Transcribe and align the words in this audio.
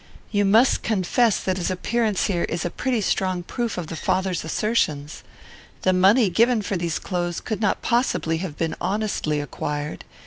You 0.31 0.45
must 0.45 0.81
confess 0.81 1.39
that 1.41 1.57
his 1.59 1.69
appearance 1.69 2.25
here 2.25 2.45
is 2.45 2.65
a 2.65 2.71
pretty 2.71 3.01
strong 3.01 3.43
proof 3.43 3.77
of 3.77 3.85
the 3.85 3.95
father's 3.95 4.43
assertions. 4.43 5.23
The 5.83 5.93
money 5.93 6.27
given 6.31 6.63
for 6.63 6.75
these 6.75 6.97
clothes 6.97 7.39
could 7.39 7.61
not 7.61 7.83
possibly 7.83 8.37
have 8.37 8.57
been 8.57 8.73
honestly 8.81 9.39
acquired. 9.39 10.03